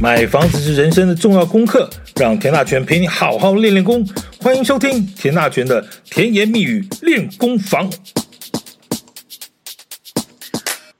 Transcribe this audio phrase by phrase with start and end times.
[0.00, 4.02] 买房子是人生的重要功课，让田大权陪你好好练练功。
[4.40, 7.90] 欢迎收听田大权的甜言蜜语练功房。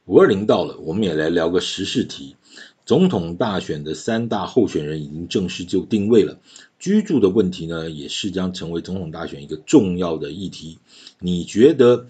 [0.05, 2.37] 五二零到了，我们也来聊个时事题。
[2.85, 6.39] 总统大选的三大候选人已经正式就定位了，
[6.79, 10.79] 居住的问题呢，也是将成为总统大选一个重要的议题。
[11.21, 12.07] 你觉得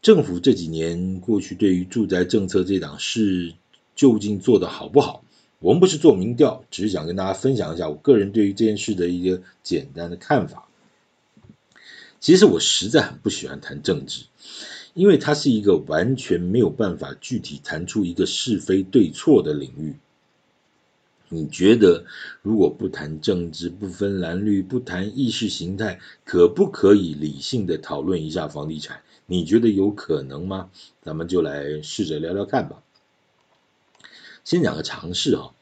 [0.00, 3.54] 政府这几年过去对于住宅政策这档事
[3.94, 5.22] 究竟做得好不好？
[5.62, 10.68] 我们不是做民调，只是想跟大家分享一下我个人对于这件事的一个简单的看法。
[12.18, 14.24] 其实我实在很不喜欢谈政治，
[14.94, 19.94] 因为它是一个完全没有办法具体谈出一个是非对错的领域。
[21.28, 22.04] 你觉得
[22.42, 29.00] 如果不谈政治，不分蓝绿，不谈意识形态，可不可以理性的讨论一下房地产？
[29.26, 30.70] 你觉得有可能吗？
[31.02, 32.82] 咱们就来试着聊聊看吧。
[34.44, 35.52] 先讲个常识哈，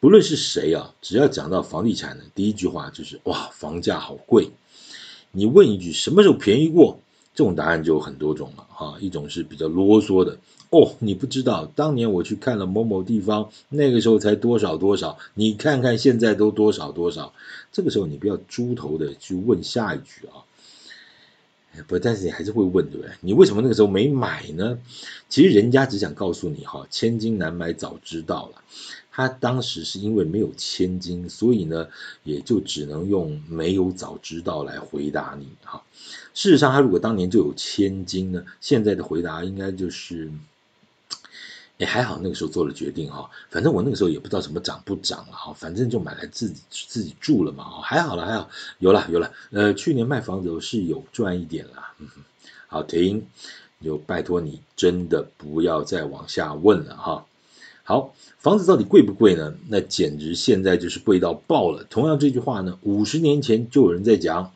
[0.00, 4.50] 不论是谁啊，只要讲到房地产呢，第一句话就是哇，房价好贵。
[5.32, 7.00] 你问一句什么时候便宜过？
[7.34, 8.96] 这种答案就有很多种了哈。
[9.00, 10.38] 一种是比较啰嗦的
[10.70, 17.32] 哦，你不知道，当年我去看了某某地方，那个时候才多少多少，你看看现在都多少多少。
[17.72, 20.46] 这个时候你不要猪头的去问下一句啊。
[21.82, 23.10] 不，但是你还是会问，对不对？
[23.20, 24.78] 你为什么那个时候没买呢？
[25.28, 28.62] 其实人家只想告诉你哈，千金难买早知道了。
[29.10, 31.86] 他当时是因为没有千金，所以呢，
[32.24, 35.82] 也就只能用没有早知道来回答你哈。
[36.34, 40.30] 事实上，他如果当年就有千金呢，现在的回答应该就是。
[41.76, 52.08] 也还好，那个时候做了决定哈，反正我那个时候也不知道什么涨不涨了哈，反正就买来自己自己住了嘛，还好了还好，有了有了，呃，去年卖房子是有赚一点了，嗯，
[52.68, 53.26] 好停，
[53.82, 57.26] 就拜托你真的不要再往下问了哈。
[57.82, 59.52] 好，房子到底贵不贵呢？
[59.68, 61.84] 那简直现在就是贵到爆了。
[61.90, 64.53] 同样这句话呢，五十年前就有人在讲。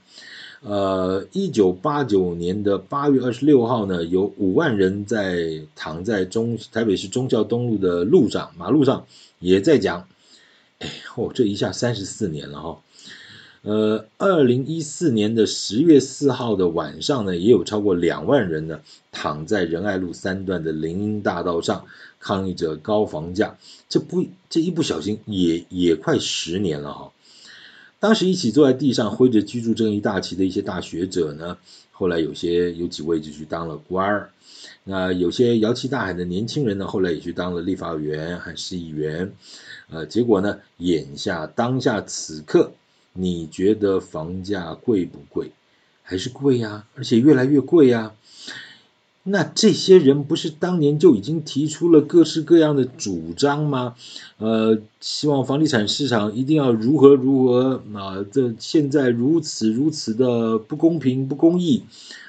[0.61, 9.07] 呃，一九八九年的八月二十六号呢，有五万人在躺在中台北市忠孝东路的路上，马路上
[9.39, 10.09] 也在讲，
[10.81, 12.81] 哎，哦，这一下三十四年了哈、
[13.63, 18.81] 呃，二零一四年的十月四号的晚上呢，也有超过两万人呢
[19.13, 21.85] 躺在仁爱路三段的林荫大道上
[22.19, 23.57] 抗议着高房价，
[23.89, 27.13] 这不这一不小心也也快十年了哈、
[28.01, 31.59] 当时一起坐在地上挥着居住正义大旗的一些大学者呢，
[31.91, 34.31] 后来有些有几位就去当了官儿，
[34.85, 39.33] 那有些摇旗呐喊的年轻人呢，后来也去当了立法委员和市议员，
[39.91, 42.71] 呃，结果呢，眼下当下此刻，
[43.15, 45.51] 你觉得房价贵不贵？
[46.05, 48.15] 还是贵呀，而且越来越贵呀。
[49.31, 53.95] 那这些人不是当年就已经提出了各式各样的主张吗？
[54.39, 58.25] 呃，希望房地产市场一定要如何如何啊？
[58.33, 61.83] 这现在如此如此的不公平不公义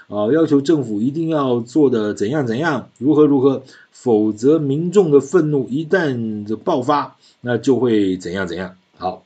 [0.08, 0.28] 啊！
[0.34, 8.76] 要求政府一定要做的怎样怎样，如何如何，否则民众的愤怒一旦爆发，那就会怎样怎样。
[8.98, 9.24] 好，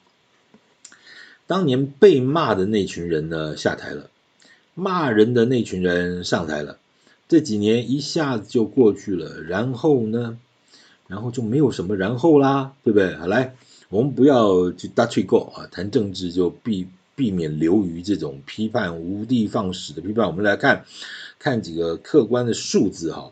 [1.47, 4.09] 当年被骂的那群人呢，下台了，
[4.75, 6.77] 骂人的那群人上台了。
[7.27, 10.37] 这几年一下子就过去了，然后呢，
[11.07, 13.15] 然后就没有什么然后啦，对不对？
[13.15, 13.55] 好，来，
[13.89, 20.27] 我们不要去打趣过啊，谈政治就避避免流于这种批判无的放矢的批判。
[20.27, 20.85] 我们来看
[21.39, 23.31] 看几个客观的数字哈，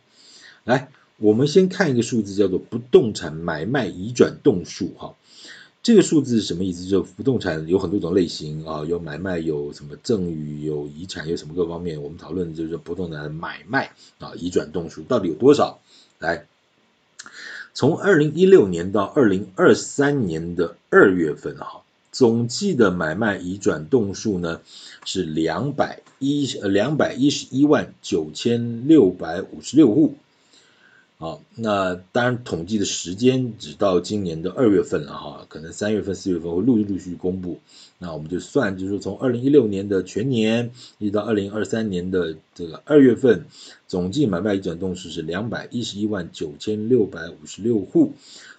[0.64, 5.14] 来，我们先看一个数字叫做不动产买卖移转栋数哈。
[5.84, 6.86] 这个数字是什么意思？
[6.86, 12.00] 就是不动产有很多种类型啊，有买卖，有什么赠与，有遗产，有什么各方面。
[12.00, 15.80] 我们讨论的就是不动产的买卖啊，移转栋数到底有多少？
[16.20, 16.46] 来，
[17.74, 21.82] 从二零一六年到二零二三年的二月份啊，
[22.12, 24.62] 总计的买卖移转栋数呢
[25.04, 30.14] 是两百一呃两百一十一万九千六百五十六户。
[31.22, 37.60] 好，那当然统计的时间只到今年的二月份了哈，可能三月份、四月份会陆陆续续公布。
[38.00, 43.46] 那我们就算，就是说从二零一六年的全年一直到二零二三年的这个二月份，
[43.88, 48.14] 总计买卖移转栋数是两百一十一万九千六百五十六户，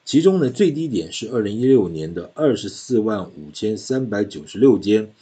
[0.05, 5.13] 其中呢最低点是二零一六年的二十四万五千三百九十六间。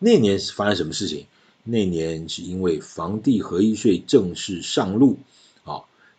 [0.00, 1.26] 那年是发生什么事情？
[1.62, 5.18] 那年是因为房地合一税正式上路。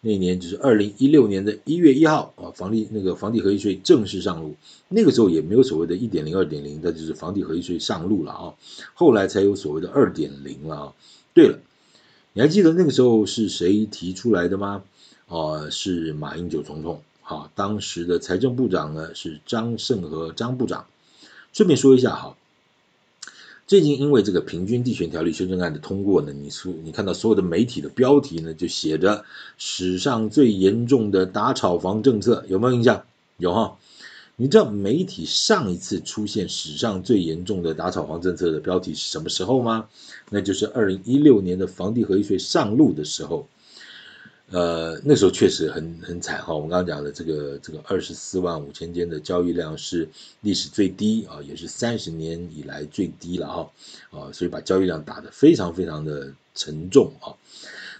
[0.03, 4.55] 那年就是二零一六年的一月一号啊，房地那个房地合一税正式上路，
[4.89, 8.53] 那个时候也没有所谓的一点零、二点零，那就是房地合一税上路了啊，
[8.95, 10.93] 后来才有所谓的二点零了啊。
[11.35, 11.59] 对了，
[12.33, 14.83] 你还记得那个时候是谁提出来的吗？
[15.27, 17.03] 啊，是马英九总统。
[17.21, 20.87] 好，当时的财政部长呢是张盛和张部长。
[21.53, 22.35] 顺便说一下哈，
[23.71, 29.23] 最近因为这个平均地权条例修正案的通过呢，你所你看到所有的媒体的标题呢就写着
[29.57, 33.05] 史上最严重的打炒房政策，有没有印象？
[33.37, 33.77] 有哈。
[34.35, 39.87] 你知道媒体上一次出现史上最严重的打炒房政策的标题是什么时候吗？
[40.29, 43.47] 那就是二零一六年的房地合一税上路的时候。
[44.51, 46.53] 呃，那时候确实很很惨哈。
[46.53, 50.07] 我们刚刚讲的这个这个二十四万五千间的交易量是
[50.41, 53.71] 历史最低啊，也是三十年以来最低了哈
[54.11, 57.31] 啊，所以把交易量打得非常非常的沉重啊。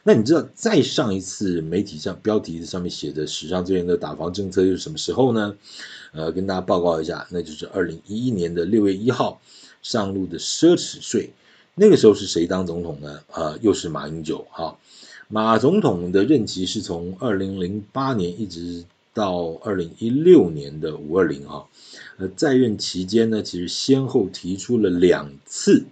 [0.04, 5.56] 那你知道再上一次媒体上标题上面写的史上最严的打房政策又是什么时候呢？
[6.12, 9.40] 呃，跟大家报告一下，那就是二零一一年的六月一号
[9.82, 11.32] 上路的奢侈税。
[11.76, 13.22] 那个时候是谁当总统呢？
[13.32, 14.78] 呃，又是马英九哈。
[15.32, 18.84] 马总统的任期是从二零零八年一直
[19.14, 21.66] 到二零一六年的五二零哈。
[22.18, 25.86] 呃，在任期间呢，其实先后提出了两次。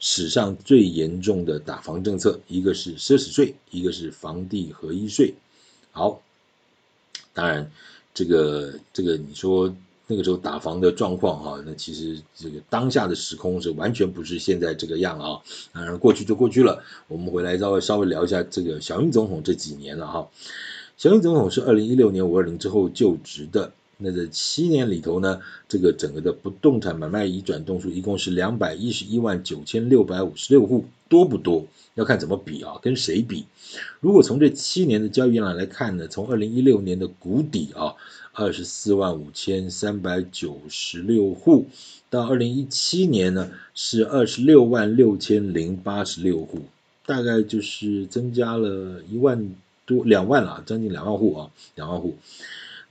[0.00, 5.32] 史上最严重的打房政策，一个是奢侈税，一个是房地合一税。
[5.92, 6.20] 好，
[7.32, 7.70] 当然
[8.12, 9.74] 这个这个你说
[10.06, 15.40] 那个时候打房的状况哈，那其实这个当下的时空是完全不是现在这个样啊。
[15.72, 20.28] 当然过去就过去了，我们回来稍微稍微聊一下这个小英总统这几年了哈。
[20.96, 23.72] 小英总统是二零一六年五二零之后就职的。
[23.96, 31.66] 那这七年里头呢，这个整个的不动产买卖移转栋数一共是两百一十一万九千六百五十六户，多不多？
[31.94, 33.44] 要看怎么比啊，跟谁比？
[34.00, 37.94] 如果从这七年的交易量来看呢，从二零一六年的谷底啊，
[38.32, 41.66] 二十四万五千三百九十六户，
[42.10, 46.62] 到二零一七年呢是二十六万六千零八十六户，
[47.06, 49.54] 大概就是增加了一万
[49.86, 52.16] 多两万了，将近两万户啊，两万户。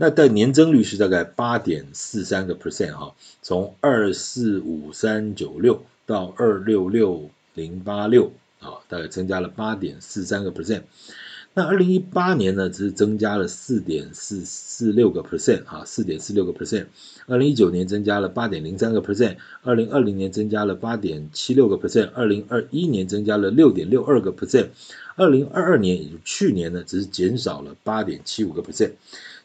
[0.03, 10.81] 那的年增率是大概八点四三个 percent 哈，从二四五三九六到二六六零八六啊，大概增加了八点四三个 percent。
[11.53, 16.87] 那二零一八年呢，只是增加了四点四四六个 percent 啊，四点四六个 percent。
[17.27, 24.67] 二零一九年增加了八点零三个 percent，二零二零年增加了八点七六个 percent，二零二一年增加了六点六二个 percent，
[25.15, 28.91] 二零二二年也就去年呢，只是减少了八点七五个 percent。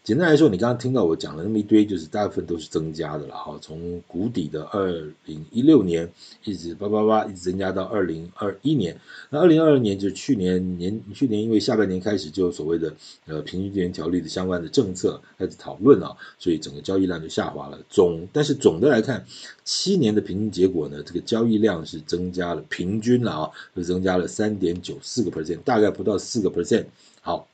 [0.08, 3.58] 简单来说，你刚刚听到我讲了那么一堆，就是大部分都是增加的了哈。
[3.60, 4.90] 从谷底的二
[5.26, 6.10] 零一六年
[6.44, 12.90] 一直叭叭叭一直增加到二零二一年，那二零二二年就是去年年去年因为下半年开始就有所谓的
[13.26, 17.78] 呃平均地权条例的相关的政策开始讨论啊，所以整个交易量就下滑了。
[17.90, 19.26] 总但是总的来看，
[19.62, 26.86] 七年的平均结果呢，这个交易量是增加了，平均了啊，是增加了三点九四个 percent，大概不到四个 percent。
[27.20, 27.46] 好。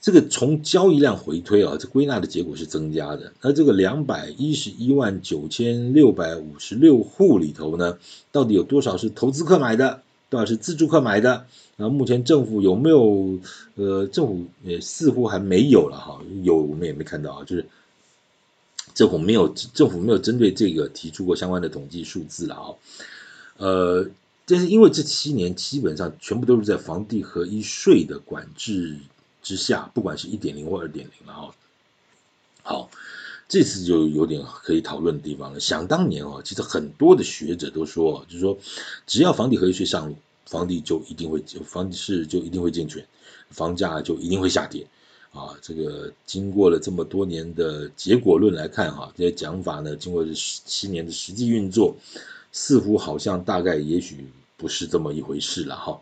[0.00, 3.32] 这个从交易量回推啊，这归纳的结果是增加的。
[3.42, 7.98] 那这个两百一十一万九千六百五十六户里头呢，
[8.30, 11.46] 到底有多少是投资客买的，多少是自住客买的？
[11.76, 13.40] 然后目前政府有没有？
[13.74, 17.66] 呃，政府也似乎还没有了哈，有我们也没看到啊，就是
[18.94, 22.66] 政府没有政府没有针对这个提出过相关的统计数字了啊。
[23.56, 24.08] 呃，
[24.46, 28.96] 但是因为这七年基本上全部都是在房地合一税的管制。
[29.48, 31.54] 之下，不管是一点零或二点零了哈，
[32.62, 32.90] 好，
[33.48, 35.58] 这次就有点可以讨论的地方了。
[35.58, 38.58] 想当年哦，其实很多的学者都说，就是说，
[39.06, 40.14] 只要房地合一税上路，
[40.44, 43.02] 房地就一定会，房市就一定会健全，
[43.48, 44.86] 房价就一定会下跌
[45.32, 45.56] 啊。
[45.62, 51.96] 这个经过了这么多年的结果论来看哈，这些讲法呢，经过这七年的实际运作，
[52.52, 54.26] 似乎好像大概也许
[54.58, 55.98] 不是这么一回事了哈。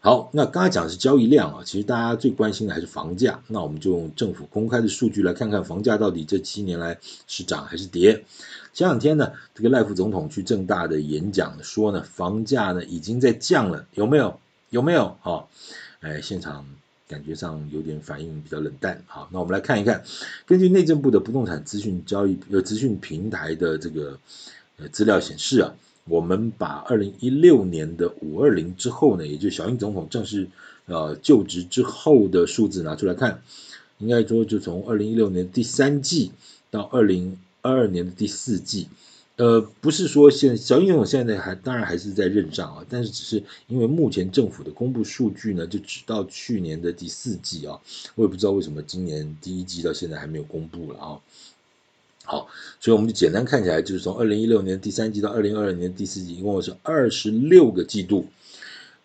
[0.00, 3.42] 好，那刚才讲的是交易量啊，其实大家最关心的还是房价。
[3.48, 8.24] 那我们就用政府公开的数据来看看房价到底这七年来是涨还是跌。
[8.72, 14.38] 前两天呢，这个赖副总统去政大的演讲说呢，房价呢已经在降了，有没有？
[14.70, 15.16] 有没有？
[15.20, 15.48] 哈、哦，
[15.98, 16.64] 哎，现场
[17.08, 19.02] 感觉上有点反应比较冷淡。
[19.08, 20.04] 好，那我们来看一看，
[20.46, 24.16] 根据内政部的不动产资讯交易呃资讯平台的这个
[24.76, 25.74] 呃资料显示啊。
[26.08, 30.48] 我们把二零一六年的五二零之后呢，也就是小英总统正式
[30.86, 33.42] 呃就职之后的数字拿出来看，
[33.98, 36.32] 应该说就从二零一六年第三季
[36.70, 38.88] 到二零二二年的第四季，
[39.36, 47.78] 呃，不是说现小英总统现在还当然还是在任上啊，但是只是因为目前政府的公布数据呢，就只到去年的第四季啊，
[48.14, 51.20] 我也不知道为什么今年第一季到现在还没有公布了啊。
[52.30, 52.46] 好，
[52.78, 58.26] 所以我们就简单看起来，就是从二零一六年第三季到二零二二年第四季，一共是二十六个季度。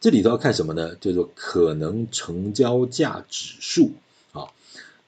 [0.01, 0.93] 这里头要看什么呢？
[0.95, 3.93] 叫做可能成交价指数。
[4.33, 4.51] 啊，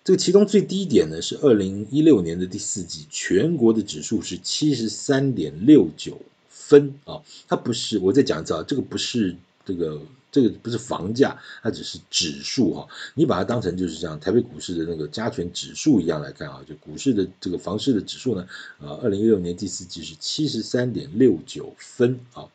[0.06, 6.18] 这个其中最低点呢是二零一六年的第四季，全国的指数是七十三点六九
[6.48, 10.00] 分啊，它不是，我再讲一次啊，这个不是这个
[10.36, 18.46] 这个不是房价，它只是指数哈，你把它当成就是像台北股市的那个加权指数一样来看啊，就股市的这个房市的指数呢，
[18.82, 22.48] 啊，二零一六年第四季是七十三点六九分啊，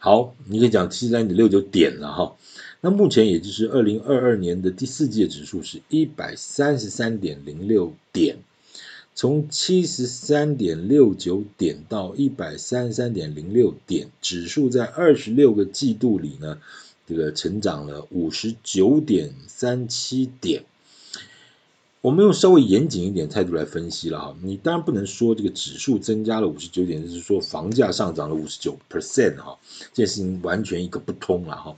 [0.00, 2.36] 好，你可以讲七十三点六九点了哈。
[2.80, 8.38] 那目前也就是二零二二年的第四季指数是一百三十三点零六点，
[9.14, 16.58] 从七十三点六九点到一百三十三点零六点，指数在二十六个季度里呢，
[17.08, 20.64] 这个成长了五十九点三七点。
[22.00, 29.58] 我们用稍微严谨一点态度来分析了哈，你当然不能说这个指数增加了五十九点，就是说房价上涨了五十九 percent 哈，
[29.92, 31.76] 这件事情完全一个不通了哈。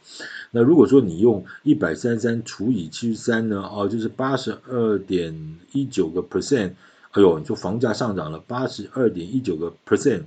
[0.50, 6.72] 那如果说你用一百三十三除以七十三呢，哦，就是八十二点一九个 percent，
[7.12, 10.24] 哎呦，你说房价上涨了八十二点一九个 percent，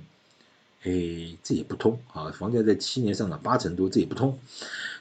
[0.82, 4.36] 哎，这也不通啊，房价在七年上涨八成多，这也不通。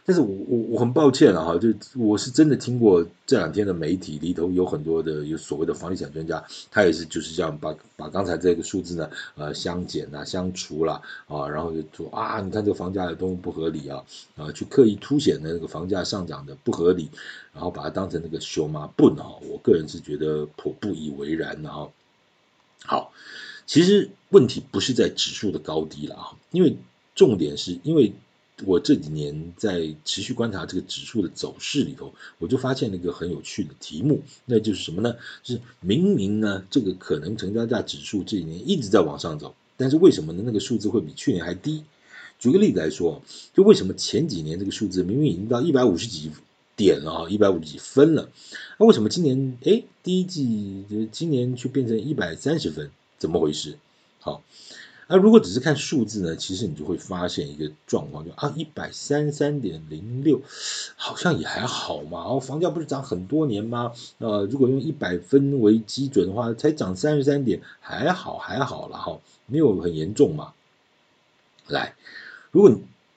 [0.05, 14.03] 但是我我我很抱歉了哈，就我是真的听过这两天的媒体里头有很多的有所谓的房地产专家，他也是就是这样把把刚才这个数字呢呃相减啊相除了啊，然后就说啊你看这个房价有多么不合理啊
[14.35, 17.09] 啊去刻意凸显的那个房价上涨的不合理，
[17.53, 21.89] 然后把它当成那个修马笨哈，我个人是觉得颇不以为然的哈。
[22.83, 23.13] 好，
[23.65, 26.75] 其实问题不是在指数的高低了啊，因为
[27.15, 28.11] 重点是因为。
[28.65, 35.15] 我这几年在持续观察这个指数的走势里头，我就发现了一个很有趣的题目，那就是什么呢？
[35.43, 40.43] 就是明明呢，这个可能成交价指数这几年一直在往上走，但是为什么呢？
[40.45, 41.83] 那个数字会比去年还低？
[42.39, 43.21] 举个例子来说，
[43.53, 46.31] 就为什么前几年这个数字明明已经到一百五十几
[46.75, 48.29] 点了啊，一百五十几分了，
[48.77, 52.89] 那为什么今年哎第一季就今年却变成一百三十分？
[53.17, 53.77] 怎么回事？
[54.19, 54.43] 好。
[55.07, 60.41] 那如果只是看数字呢，其实你就会发现一个状况，就啊一百三十三点零六，
[60.95, 62.23] 好像也还好嘛。
[62.23, 63.91] 哦，房价不是涨很多年吗？
[64.19, 70.53] 呃，如果用一百分为基准的话，才涨三十三点，还好还好了哈，没有很严重嘛。
[71.67, 71.95] 来，
[72.51, 72.71] 如果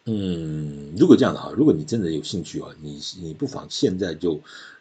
[0.07, 4.41] 嗯，如果这样的哈，如果你真的有兴趣啊，你你不妨现在就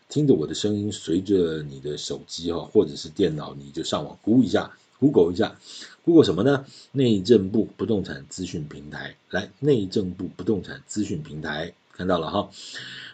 [0.10, 4.72] 听着我的声音，随着你的手机哈或者是电脑，你就上网估一下。
[5.00, 5.58] Google 一下
[6.04, 6.66] ，Google 什么呢？
[6.92, 12.50] 内政部不动产资讯平台，来，内政部不动产资讯平台，看到了哈？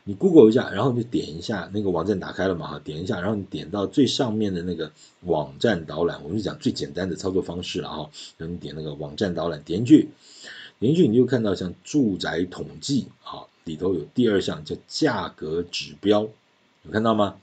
[0.04, 2.68] 你 Google 一下，然后你就点一下那个网站打开了嘛？
[2.68, 8.10] 哈，点一下，然后你点到最上面的那个网站导览，我们就讲最简单的操作方式了哈。
[8.38, 10.10] 然后你点那个网站导览，点进去，
[10.80, 16.22] 点进去你就看到像住宅统计，哈，里头有第二项叫价格指标，
[16.84, 17.36] 有看到吗？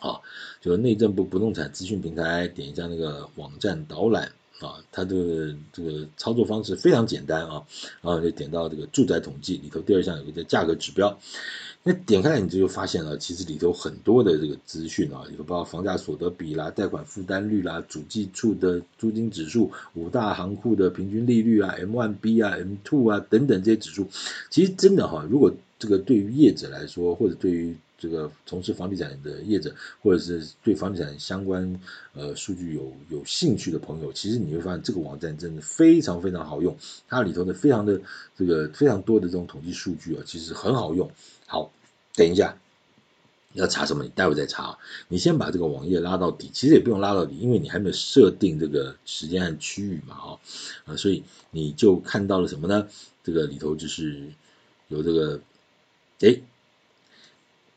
[0.00, 0.20] 啊，
[0.60, 7.62] 就内政部不动产资讯平台，点一下那个网站导览啊，它的这个操作方式非常简单啊，
[8.00, 11.16] 然后就点到这个住宅统计里头第二项有个叫价格指标，
[11.84, 24.08] 那点开来你就发现了，其实里头很多的这个资讯啊，里头包括房价所得比啦、贷款负担率啦、主计处的租金指数、五大行库的平均利率啊、M one B 啊、M two 啊等等这些指数，
[24.50, 31.80] 其实真的哈，如果这个对于业者来说，或者对于这个从事房地产的业者，或者是对房地产相关
[32.14, 36.76] 呃数据有有兴趣的朋友，其实你会发现这个网站真的非常非常好用，
[37.08, 38.00] 它里头的非常的
[38.36, 41.10] 这个非常多的这种统计数据啊，其实很好用。
[41.46, 41.72] 好，
[42.14, 42.56] 等一下
[43.54, 44.04] 要查什么？
[44.04, 44.78] 你待会再查。
[45.08, 50.40] 你先把这个网页拉到底，其实也不用拉到底，因为你还没有设定这个时间和区域嘛，哈
[50.84, 52.86] 啊，所以你就看到了什么呢？
[53.24, 54.22] 这个里头就是
[54.86, 55.40] 有这个，
[56.20, 56.40] 诶。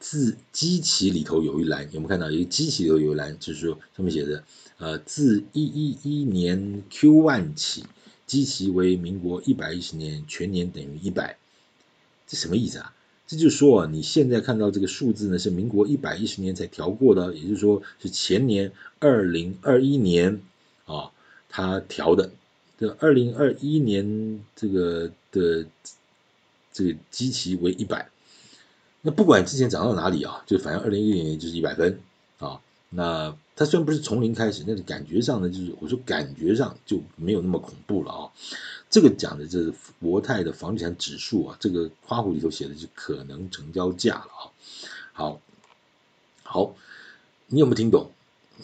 [0.01, 2.31] 自基期里头有一栏，有没有看到？
[2.31, 4.43] 一个基期里头有一栏，就是说上面写着，
[4.79, 7.85] 呃，自一一一年 Q one 起，
[8.25, 11.37] 基期为民国一百一十年全年等于一百，
[12.27, 12.95] 这什么意思啊？
[13.27, 20.41] 这就是说啊，你现在看到这个数字呢，是民国一百一十年才调过的，也就是说是前年二零二一年
[20.85, 21.11] 啊，
[21.47, 22.31] 它调的。
[22.79, 25.67] 这二零二一年这个的
[26.73, 28.09] 这个基期为一百。
[29.01, 31.99] 那不管之前涨到哪里啊，就反正二零一零年就是一百分
[32.37, 32.61] 啊。
[32.89, 38.29] 那它虽然不是从零开始，但是感觉上呢，就是我说感觉上就没有那么恐怖了啊。
[38.89, 44.51] 这个讲的就是国泰的房地产指数啊，这个括弧里头写的就可能成交价了啊。
[45.13, 45.41] 好，
[46.43, 46.75] 好，
[47.47, 48.11] 你有没有听懂？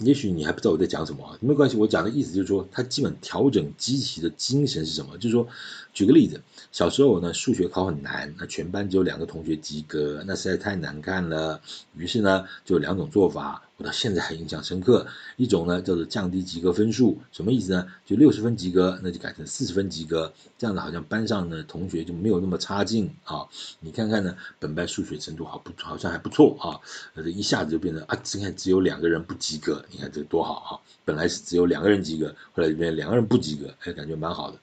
[0.02, 5.18] 也许你还不知道我在讲什么啊，没关系，我讲的意思就是说，他基本调整机器的精神是什么？
[5.18, 5.48] 就是说，
[5.92, 6.40] 举个例子，
[6.72, 11.60] 小时候呢，数学考很难，那全班只有两个同学及格，那实在太难看了。
[11.96, 15.06] 于是呢，就两种做法，我到现在还印象深刻。
[15.36, 17.88] 一种呢叫做降低及格分数，什么意思呢？
[18.06, 23.46] 就六十分及格，那就改成四十分及格，这样子好像班上呢同学就没有那么差劲啊。
[23.80, 26.80] 你看看呢，本班数学程度好不好像还不错啊，
[27.16, 30.70] 这一下子就变成啊，只看只有两个人不及格，你看这多好啊！
[31.06, 34.58] 本来是只有两个人及格，后来就变成两个人不及格，哎，感觉蛮好的。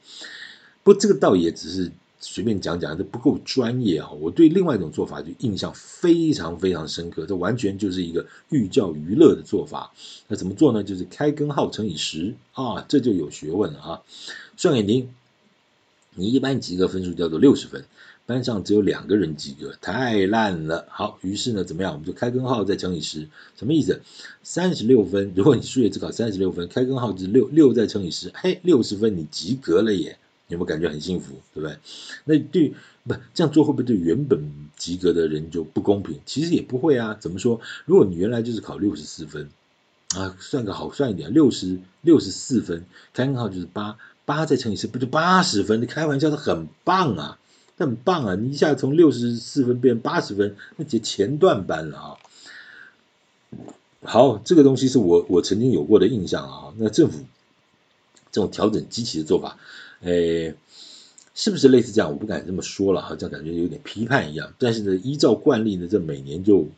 [0.82, 1.90] 不过这个倒也只是。
[2.26, 4.10] 随便讲讲，这不够专业啊！
[4.12, 9.92] 我对另外一种做法就印象非常非常深刻，这完全就是一个寓教于乐的做法。
[10.26, 10.82] 那怎么做呢？
[10.82, 14.02] 就是开根号乘以十啊，这就有学问了啊！
[14.56, 15.10] 算给你听，
[16.14, 17.84] 你一般及格分数叫做六十分，
[18.24, 20.86] 班上只有两个人及格，太烂了。
[20.88, 21.92] 好，于是呢，怎么样？
[21.92, 24.00] 我们就开根号再乘以十，什么意思？
[24.42, 25.32] 三十六分。
[25.36, 30.18] 如果你数学只考三十六分，开根号就是六，六再乘以十，嘿，六十分，你及格了耶！
[30.48, 31.78] 有没有感觉很幸福，对不对？
[32.24, 32.74] 那对
[33.04, 36.20] 不这样做会不会对原本及格的人就不公平？
[36.26, 37.16] 其实也不会啊。
[37.18, 37.60] 怎么说？
[37.86, 39.48] 如果你原来就是考六十四分
[40.14, 42.84] 啊，算个好算一点，六十六十四分，
[43.14, 43.96] 开根号就是八，
[44.26, 45.80] 八再乘以四，不就八十分？
[45.80, 47.38] 你开玩笑，的很棒啊，
[47.78, 48.34] 很棒啊！
[48.34, 52.16] 你一下从六十四分变八十分，那就前段班了啊。
[54.02, 56.74] 好，这个东西是我我曾经有过的印象啊。
[56.76, 57.24] 那政府
[58.30, 59.58] 这种调整基期的做法。
[60.04, 60.54] 诶，
[61.34, 62.10] 是不是类似这样？
[62.10, 64.54] 我不敢这么说了，好像感觉有点批判一样。
[64.58, 66.68] 但是呢，依照惯例呢，这每年就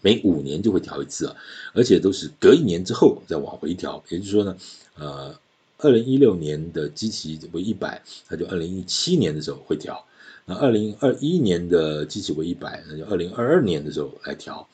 [0.00, 1.36] 每五年就会调一次啊，
[1.74, 4.02] 而且都是隔一年之后再往回调。
[4.08, 4.56] 也就是说呢，
[4.96, 5.38] 呃，
[5.78, 10.06] 二零一六年的基期为一百，那就二零一七年的时候会调；
[10.46, 14.68] 那二零二一年的基期为一百，那就二零二二年的时候来调。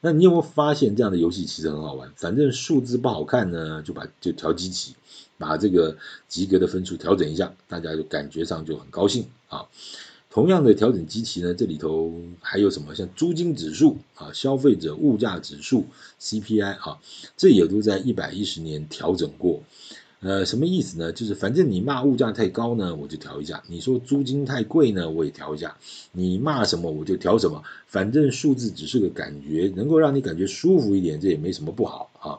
[0.00, 2.12] 那你有没有发现这样的游戏其实很好玩？
[2.16, 4.94] 反正数字不好看呢，就把就调基期，
[5.38, 9.66] 把这个及格的分数调整一下，大家就感觉上就很高兴啊。
[10.28, 12.94] 同样的调整基期呢，这里头还有什么？
[12.94, 15.86] 像租金指数啊、消费者物价指数
[16.18, 16.98] CPI 啊，
[17.36, 19.62] 这也都在一百一十年调整过。
[20.24, 21.12] 呃，什么意思呢？
[21.12, 25.76] 就是反正你骂物价太高呢，我就调一下；你说租金太贵呢，我也调一下。
[26.12, 32.38] 你骂什么我就调什么，反正数字只是个感觉，能够让你感觉舒服一点，这也没什么不好啊。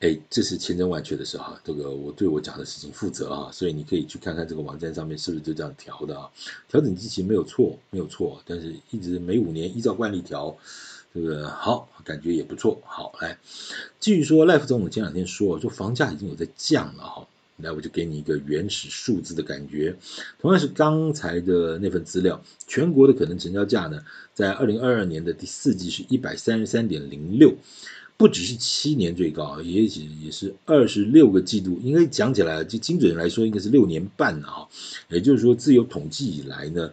[0.00, 6.28] 哎，这是千真万确的事啊，这个我对我讲的事情负责啊，所以你可以去看看这个网站上面是不是就这样调的啊？
[6.68, 10.54] 调整基期没有错，没有错，但是一直每五年依照惯例调。
[11.14, 12.82] 这个好，感觉也不错。
[12.84, 13.38] 好，来
[14.00, 17.28] 继续说，赖副总统前两天说，说房价已经有在降了哈。
[17.58, 19.94] 来，我就给你一个原始数字的感觉。
[20.40, 24.02] 同样是刚才的那份资料，全国的可能成交价呢，
[24.34, 27.54] 在二零二二年的第四季是一百三十三点零六，
[28.16, 31.78] 不只是七年最高，也也是二十六个季度。
[31.80, 34.68] 应该讲起来，就精准来说，应该是六年半了啊。
[35.08, 36.92] 也就是说，自有统计以来呢，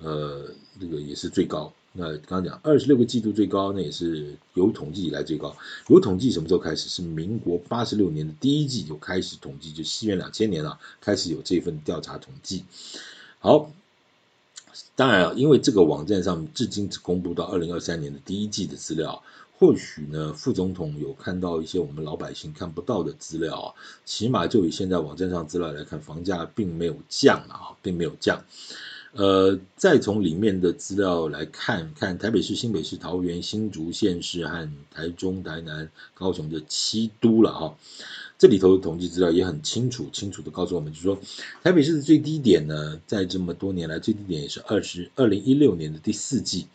[0.00, 0.48] 呃，
[0.80, 1.72] 这个也是最高。
[1.96, 5.56] 那刚刚讲二十六个季度最高，那也是有统计以来最高。
[5.88, 6.88] 有统计什么时候开始？
[6.88, 12.64] 是民国八十六年的第一季就开始统计，就西元两千年了，开始有这份调查统计。
[13.38, 13.70] 好，
[14.94, 19.22] 当然了，因为这个网站上至今只公布到二零二三年的第一季的资料，
[19.58, 28.42] 或许呢，副总统有看到一些我们老百姓看不到的资料啊，起码就以现在网站上资料来看，房价并没有降啊，并没有降。
[29.16, 37.78] 呃，再从里面的资料来看看，台北市、新北市、桃园、新竹县市和台中、台南、高雄的七都了哈，
[38.36, 41.18] 这里头的统计资料也很清楚，清楚的告诉我们，就是说
[41.62, 46.66] 台北市的最低点呢，在这么多年来最低点也是二十二零一六年的第四季，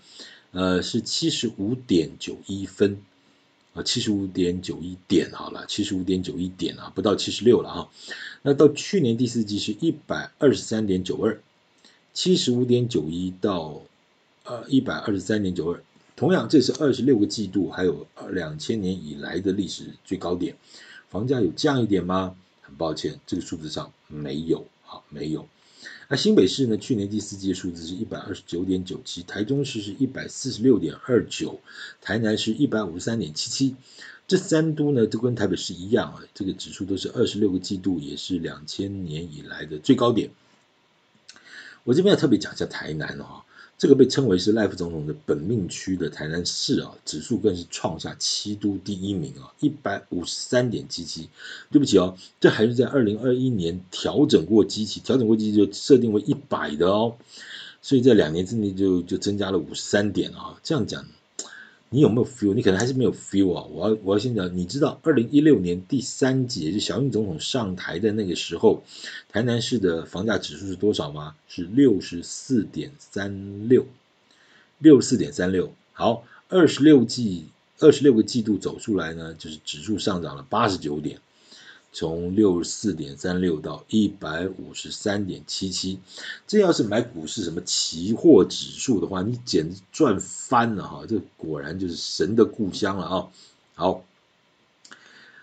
[0.49, 2.97] 呃，是七十五点九一分
[3.75, 7.91] 啊，七十五点九一点好了，七十五点九一点啊，不到七十六了哈。
[8.41, 11.39] 那到去年第四季是一百二十三点九二。
[12.13, 13.81] 七十五点九一到
[14.43, 15.83] 呃一百二十三点九二，
[16.15, 20.55] 同样这是二十六个季度，还有两千年以来的历史最高点。
[21.09, 22.35] 房价有降一点吗？
[22.61, 25.47] 很抱歉，这个数字上没有，好，没有。
[26.09, 26.77] 那新北市呢？
[26.77, 31.59] 去年第四季的数字是一百二十九点九七，台中市是一百四十六点二九，
[32.01, 33.75] 台南是一百五十三点七七。
[34.27, 40.29] 这三都呢，都跟台北市一样啊，这个指数都是二十六个季度，也是两千年以来的最高点。
[41.83, 43.41] 我这边要特别讲一下台南哦，
[43.77, 51.29] 这个被称为是赖副总统的本命区的台南市啊，指数更是创下七都第一名啊，一百五十三点七七。
[51.71, 57.15] 对不起哦，这还是在二零二一年调整过基期，调整过基期就设定为一百的哦，
[57.81, 61.05] 所以在两年之内就就增加了五十三点啊，这样讲。
[61.93, 62.53] 你有没有 feel？
[62.53, 63.65] 你可能还是没有 feel 啊！
[63.65, 68.81] 我要我要先讲，你知道二零一六年第三季，也就是小英总统上台的那个时候，
[69.27, 71.35] 台南市的房价指数是多少吗？
[71.49, 73.85] 是六十四点三六，
[74.79, 75.73] 六十四点三六。
[75.91, 77.47] 好，二十六季
[77.79, 81.19] 二十六个季度走出来呢，就是指数上涨了八十九点。
[81.93, 85.99] 从六十四点三六到一百五十三点七七，
[86.47, 91.05] 这要是买股市什么期货指数的话，你简直赚翻了哈！
[91.07, 93.27] 这果然就是神的故乡了啊！
[93.75, 94.05] 好，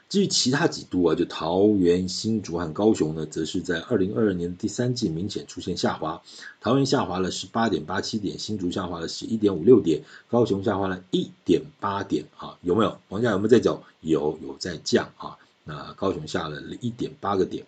[0.08, 6.22] 至于其他几都啊，就桃园、新竹和高雄呢，则是在二零二二年第三季明显出现下滑。
[6.62, 12.56] 桃园下滑了十八点八七点，新竹下滑了十一点五六点，高雄下滑了一点八点啊！
[12.62, 12.98] 有没有？
[13.10, 13.84] 房价有没有在走？
[14.00, 15.36] 有，有在降啊！
[15.68, 17.66] 那高雄下了一点八个点，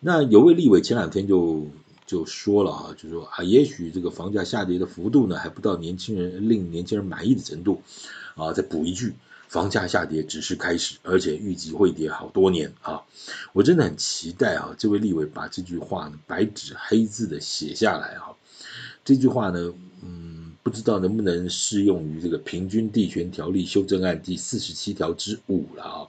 [0.00, 1.68] 那有位立委前两天就
[2.06, 7.82] 就说了啊，就说啊，也许这个房价下跌的幅度呢还不到年轻人令年轻人满意的程度。
[8.36, 9.12] 啊，再补一句，
[9.48, 13.02] 房价下跌只是开始，而且预计会跌好多年啊，
[13.52, 18.32] 我真的很期待啊，这位立委把这句话呢白纸黑字的写下来啊，
[19.04, 26.08] 这句话呢，嗯，不知道能不能适用于这个平均地权条例修正案第四十七条之五了啊。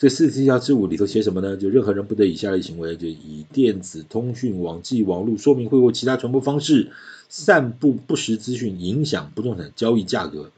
[0.00, 1.58] 这四十七条之五里头写什么呢？
[1.58, 6.90] 就任何人不得以下列行为，就以电子通讯、网际网络说明会或其他传播方式
[7.28, 10.52] 散布不实资讯，影响不动产交易价格。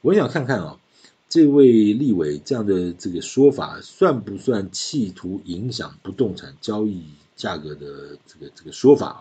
[0.00, 0.80] 我想看看啊，
[1.28, 7.04] 这位立委这样的这个说法，算不算企图影响不动产交易
[7.36, 9.20] 价格的这个这个说法啊？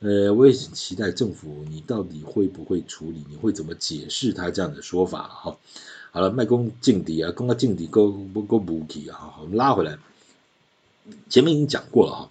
[0.00, 5.56] 呃，我也很期待政府你到底会不会处理，你会怎么解释他这样的说法哈？
[6.14, 9.16] 好了，卖公劲敌啊，公个劲敌，够不够补给啊？
[9.16, 9.96] 好，我们拉回来，
[11.30, 12.30] 前面已经讲过了哈，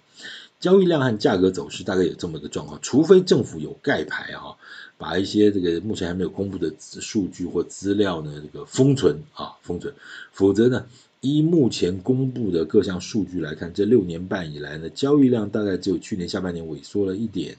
[0.60, 4.56] 交易量和价格走势大概有这么个状况，除非政府有盖牌哈，
[4.98, 9.92] 把一些这个目前还没有公布的数据或资料呢，这个封存啊，封存，
[10.30, 10.86] 否则呢，
[11.20, 17.56] 依目前公布的各项数据来看，这六年半以来呢，交易量大概只有去年下半年萎缩了一点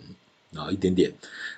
[0.55, 1.11] 啊，一点点，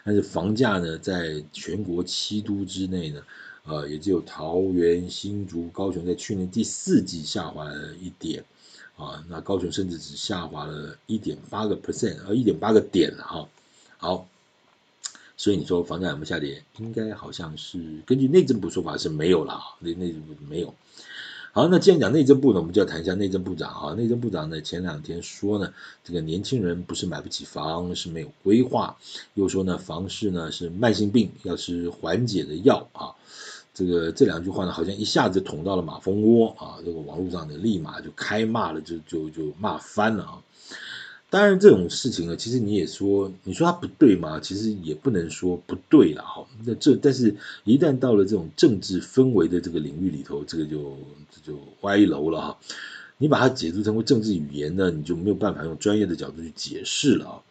[0.03, 3.21] 但是房价呢，在全国七都之内呢。
[3.65, 8.43] 呃，也只有桃园、新竹、高雄在去年第四季下滑了一点，
[8.95, 13.49] 啊，那高雄甚至只下滑了一点八个 percent，呃，一点八个点了哈。
[13.97, 14.27] 好，
[15.35, 16.63] 所以你说房价有没有下跌？
[16.77, 20.73] 应该好像是根据内政部说法是没有了，内内政部没有。
[21.55, 23.93] 好，那既然讲内政部呢，我们就要谈一下内政部长啊。
[23.93, 25.71] 内政部长呢前两天说呢，
[26.03, 28.97] 这个年轻人不是买不起房，是没有规划，
[29.35, 33.15] 又说呢房市呢是慢性病，要吃缓解的药啊。
[33.73, 36.75] 这个这两句话呢，好像一下子捅到了马蜂窝啊！
[36.83, 40.43] 这个网络上的立马就开骂了，就就就骂翻了啊！
[41.35, 44.39] 当然这种事情呢，其实你也说，你说它不对吗？
[44.39, 46.47] 其实也不能说不对了哈。
[46.63, 50.97] 那这但是，一旦到了这种政治氛围的这个领域里头，这个就
[51.29, 52.57] 这就歪楼了哈。
[53.17, 57.41] 你把它解读成为政治语言呢，你就没有办法用专业的角度去解释了啊。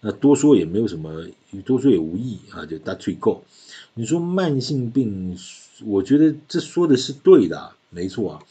[0.00, 1.26] 那多说也没有什么，
[1.66, 3.44] 多说也无益啊，就打退够。
[3.92, 5.36] 你说慢性病。
[5.84, 8.42] 我觉得这说的是对的，没错啊。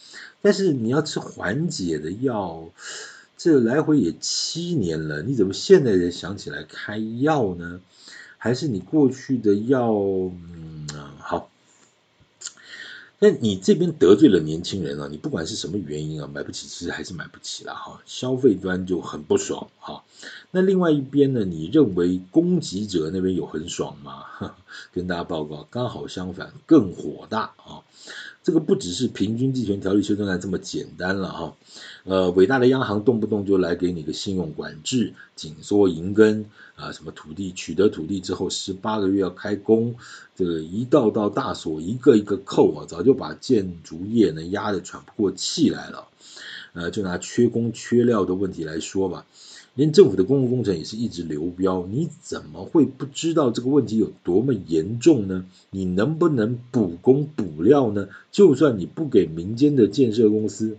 [0.44, 2.70] 但是你要吃缓解的药，
[3.38, 7.82] 这来回也七年了，你怎么现在才想起来开药呢？
[8.38, 9.92] 还是你过去的药？
[9.92, 10.88] 嗯，
[11.20, 11.50] 好。
[13.20, 18.02] 那你这边得罪了年轻人啊，你不管是什么原因啊，买不起，其实还是买不起了哈。
[18.06, 20.04] 消费端就很不爽哈。
[20.52, 24.26] 那另外一边呢，你认为供给者那边有很爽吗？
[24.92, 27.80] 跟大家报告，刚好相反，更火大啊。
[28.44, 31.56] 这个不只是平均地权条例修正案这么简单了哈，
[32.04, 39.96] 呃，伟大的央行动不动就来给你个信用管制、紧缩银根啊，什么土地取得土地之后十八个月要开工，
[40.36, 46.08] 这个一道道大锁一个一个扣啊，早就把建筑业呢压得喘不过气来了，
[46.74, 49.26] 呃，就拿缺工缺料的问题来说吧。
[49.76, 55.48] 连政府的公共工程也是一直流标，你怎么会不知道这个问题有多么严重呢？
[55.72, 58.08] 你能不能补工补料呢？
[58.32, 60.78] 就算你不给民间的建设公司，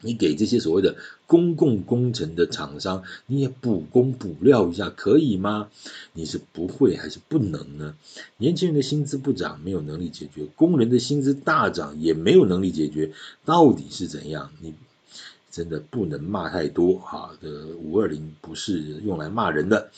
[0.00, 0.96] 你给这些所谓的
[1.28, 5.68] 公共工程的厂商，你也补工补料一下，可以吗？
[6.12, 7.94] 你是不会还是不能呢？
[8.36, 13.12] 年轻人的薪资不涨，没有能力解决；工人的薪资大涨，也没有能力解决，
[13.44, 14.50] 到底是怎样？
[14.60, 14.74] 你？
[15.52, 19.90] 真的不能骂太多哈，这五二零不是用来骂人的。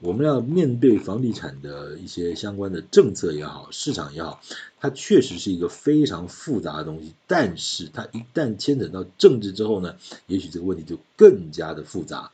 [0.00, 4.40] 我们要面对房地产的一些相关的政策也好，市场也好，
[4.80, 7.12] 它确实是一个非常复杂的东西。
[7.26, 9.94] 但是它一旦牵扯到政治之后呢，
[10.26, 12.32] 也许这个问题就更加的复杂。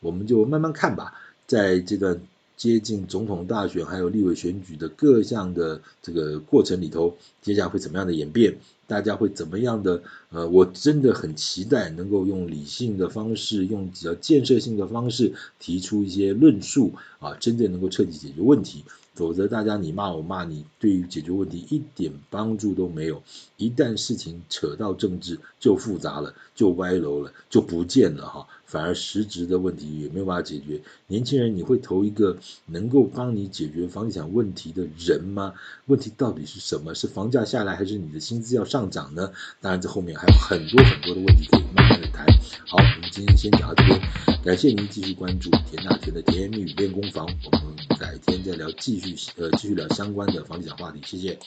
[0.00, 1.14] 我们就慢慢看吧，
[1.46, 2.20] 在这段。
[2.56, 8.56] 接近总统大选还有立委选举的各项的这个过程里头，接下来会怎么样的演变？
[8.86, 10.02] 大家会怎么样的？
[10.30, 18.84] 呃，我真的很期待能够用理性的方式，用比较建设性的方式提出一些论述啊，真正能够彻底解决问题。
[19.14, 23.22] 否则大家你骂我骂你，对于解决问题一点帮助都没有。
[23.56, 28.46] 一旦事情扯到政治，就复杂了，就歪楼了，就不见了哈。
[28.66, 30.82] 反而实质的问题也没有办法解决。
[31.06, 35.54] 年轻人，你会投一个能够帮你解决房地产问题的人吗？
[35.86, 36.94] 问题到底是什么？
[36.94, 39.30] 是房价下来，还是你的薪资要上涨呢？
[39.60, 42.26] 当然，这后面还有很多很多的问题可以慢慢的谈。
[42.66, 44.00] 好，我们今天先讲到这边，
[44.44, 51.38] 感谢您继续关注田大田的甜言蜜语练功房，我们改天再聊，继续呃继续聊相关的房地产话题，谢谢。